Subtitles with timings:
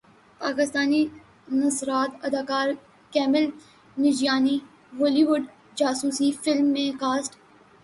[0.41, 1.01] پاکستانی
[1.51, 2.67] نژاد اداکار
[3.13, 3.45] Kumail
[3.97, 4.57] Nanjiani
[4.99, 5.43] Hollywood
[5.77, 7.31] جاسوسی فلم میں کاسٹ